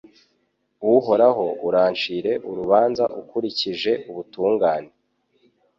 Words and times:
Uhoraho 0.95 1.45
urancire 1.67 2.31
urubanza 2.49 3.03
ukurikije 3.21 3.91
ubutungane 4.09 4.91